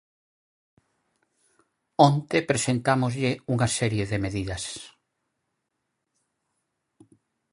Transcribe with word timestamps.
Onte 2.09 2.37
presentámoslle 2.51 3.31
unha 3.53 3.67
serie 3.77 4.05
de 4.11 4.17
medidas. 4.25 4.63